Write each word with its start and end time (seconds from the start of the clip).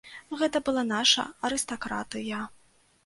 Гэта 0.39 0.61
была 0.69 0.83
наша 0.93 1.25
арыстакратыя. 1.49 2.43